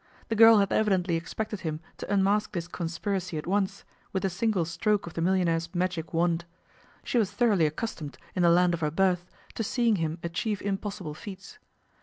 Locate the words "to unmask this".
1.97-2.67